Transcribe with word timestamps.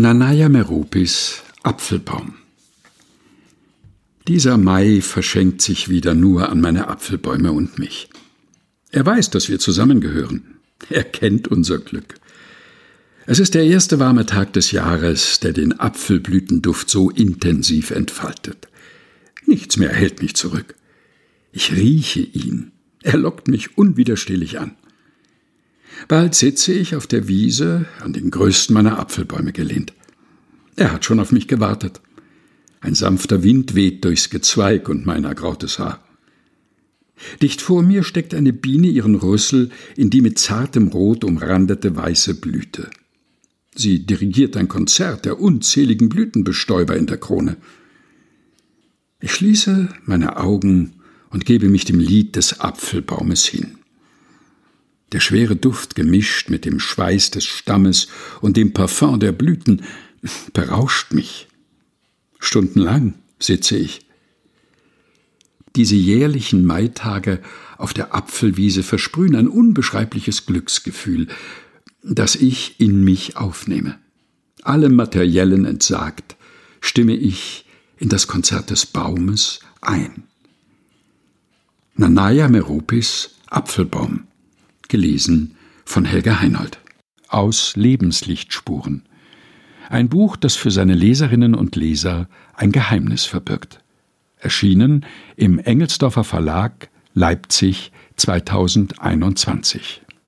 Nanaya 0.00 0.48
Meropis 0.48 1.42
Apfelbaum 1.62 2.32
Dieser 4.26 4.56
Mai 4.56 5.02
verschenkt 5.02 5.60
sich 5.60 5.90
wieder 5.90 6.14
nur 6.14 6.48
an 6.48 6.62
meine 6.62 6.88
Apfelbäume 6.88 7.52
und 7.52 7.78
mich. 7.78 8.08
Er 8.92 9.04
weiß, 9.04 9.28
dass 9.28 9.50
wir 9.50 9.58
zusammengehören. 9.58 10.56
Er 10.88 11.04
kennt 11.04 11.48
unser 11.48 11.76
Glück. 11.76 12.14
Es 13.26 13.40
ist 13.40 13.52
der 13.52 13.64
erste 13.64 13.98
warme 13.98 14.24
Tag 14.24 14.54
des 14.54 14.70
Jahres, 14.70 15.38
der 15.40 15.52
den 15.52 15.78
Apfelblütenduft 15.78 16.88
so 16.88 17.10
intensiv 17.10 17.90
entfaltet. 17.90 18.68
Nichts 19.44 19.76
mehr 19.76 19.92
hält 19.92 20.22
mich 20.22 20.34
zurück. 20.34 20.76
Ich 21.52 21.72
rieche 21.72 22.20
ihn. 22.20 22.72
Er 23.02 23.18
lockt 23.18 23.48
mich 23.48 23.76
unwiderstehlich 23.76 24.60
an. 24.60 24.76
Bald 26.08 26.34
sitze 26.34 26.72
ich 26.72 26.96
auf 26.96 27.06
der 27.06 27.28
Wiese, 27.28 27.86
an 28.00 28.12
den 28.12 28.30
größten 28.30 28.74
meiner 28.74 28.98
Apfelbäume 28.98 29.52
gelehnt. 29.52 29.92
Er 30.76 30.92
hat 30.92 31.04
schon 31.04 31.20
auf 31.20 31.32
mich 31.32 31.48
gewartet. 31.48 32.00
Ein 32.80 32.94
sanfter 32.94 33.42
Wind 33.42 33.74
weht 33.74 34.04
durchs 34.04 34.30
Gezweig 34.30 34.88
und 34.88 35.04
mein 35.04 35.24
ergrautes 35.24 35.78
Haar. 35.78 36.02
Dicht 37.42 37.60
vor 37.60 37.82
mir 37.82 38.02
steckt 38.02 38.32
eine 38.32 38.52
Biene 38.52 38.88
ihren 38.88 39.14
Rüssel 39.14 39.70
in 39.96 40.08
die 40.08 40.22
mit 40.22 40.38
zartem 40.38 40.88
Rot 40.88 41.22
umrandete 41.22 41.94
weiße 41.94 42.40
Blüte. 42.40 42.88
Sie 43.74 44.06
dirigiert 44.06 44.56
ein 44.56 44.68
Konzert 44.68 45.26
der 45.26 45.38
unzähligen 45.38 46.08
Blütenbestäuber 46.08 46.96
in 46.96 47.06
der 47.06 47.18
Krone. 47.18 47.56
Ich 49.20 49.32
schließe 49.32 49.90
meine 50.06 50.38
Augen 50.38 50.94
und 51.28 51.44
gebe 51.44 51.68
mich 51.68 51.84
dem 51.84 52.00
Lied 52.00 52.36
des 52.36 52.60
Apfelbaumes 52.60 53.44
hin. 53.44 53.79
Der 55.12 55.20
schwere 55.20 55.56
Duft 55.56 55.94
gemischt 55.94 56.50
mit 56.50 56.64
dem 56.64 56.78
Schweiß 56.78 57.32
des 57.32 57.44
Stammes 57.44 58.08
und 58.40 58.56
dem 58.56 58.72
Parfum 58.72 59.18
der 59.18 59.32
Blüten 59.32 59.82
berauscht 60.52 61.12
mich. 61.12 61.48
Stundenlang 62.38 63.14
sitze 63.38 63.76
ich. 63.76 64.06
Diese 65.76 65.96
jährlichen 65.96 66.64
Maitage 66.64 67.40
auf 67.76 67.92
der 67.94 68.14
Apfelwiese 68.14 68.82
versprühen 68.82 69.36
ein 69.36 69.48
unbeschreibliches 69.48 70.46
Glücksgefühl, 70.46 71.28
das 72.02 72.34
ich 72.36 72.80
in 72.80 73.04
mich 73.04 73.36
aufnehme. 73.36 73.98
Allem 74.62 74.94
Materiellen 74.94 75.64
entsagt, 75.64 76.36
stimme 76.80 77.14
ich 77.14 77.66
in 77.98 78.08
das 78.08 78.26
Konzert 78.26 78.70
des 78.70 78.86
Baumes 78.86 79.60
ein. 79.80 80.24
Nanaya 81.94 82.48
Meropis 82.48 83.36
Apfelbaum 83.46 84.29
Gelesen 84.90 85.54
von 85.84 86.04
Helga 86.04 86.40
Heinold. 86.40 86.80
Aus 87.28 87.76
Lebenslichtspuren. 87.76 89.04
Ein 89.88 90.08
Buch, 90.08 90.36
das 90.36 90.56
für 90.56 90.72
seine 90.72 90.94
Leserinnen 90.94 91.54
und 91.54 91.76
Leser 91.76 92.28
ein 92.54 92.72
Geheimnis 92.72 93.24
verbirgt. 93.24 93.80
Erschienen 94.36 95.06
im 95.36 95.60
Engelsdorfer 95.60 96.24
Verlag 96.24 96.90
Leipzig 97.14 97.92
2021. 98.16 100.02